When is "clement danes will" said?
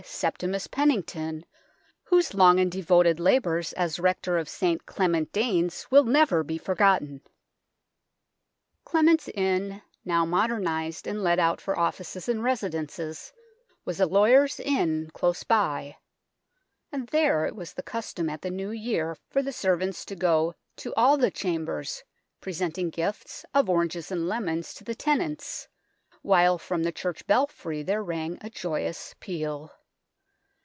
4.87-6.05